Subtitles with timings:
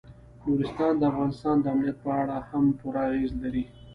[0.45, 3.63] نورستان د افغانستان د امنیت په اړه هم پوره اغېز لري.